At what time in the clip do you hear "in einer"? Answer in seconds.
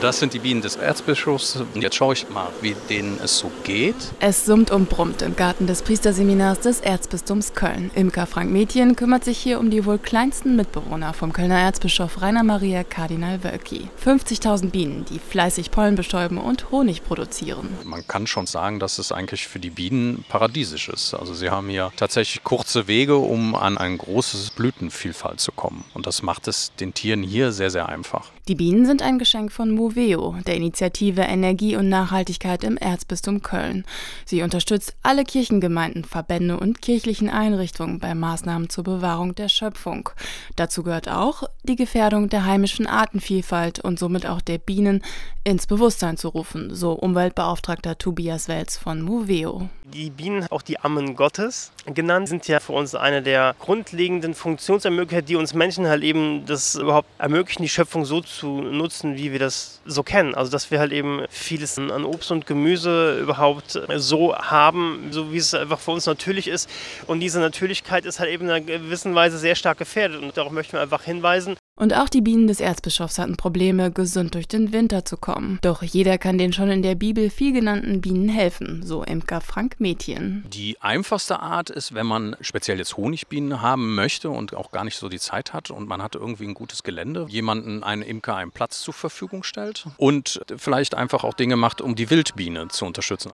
68.44-68.60